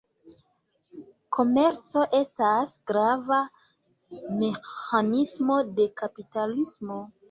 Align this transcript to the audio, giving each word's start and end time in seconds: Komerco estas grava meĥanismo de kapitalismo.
Komerco 1.37 2.07
estas 2.21 2.75
grava 2.93 3.41
meĥanismo 4.43 5.65
de 5.81 5.91
kapitalismo. 6.05 7.05